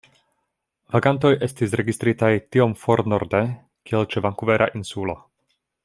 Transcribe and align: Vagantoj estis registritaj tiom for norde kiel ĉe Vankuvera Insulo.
Vagantoj 0.93 1.31
estis 1.47 1.75
registritaj 1.81 2.31
tiom 2.55 2.73
for 2.85 3.05
norde 3.15 3.43
kiel 3.91 4.09
ĉe 4.15 4.25
Vankuvera 4.29 4.73
Insulo. 4.81 5.21